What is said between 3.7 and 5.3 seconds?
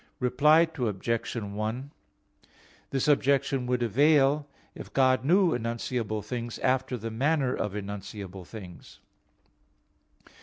avail if God